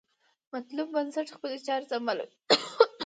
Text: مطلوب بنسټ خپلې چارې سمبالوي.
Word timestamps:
مطلوب 0.53 0.87
بنسټ 0.95 1.27
خپلې 1.35 1.57
چارې 1.67 1.85
سمبالوي. 1.91 2.35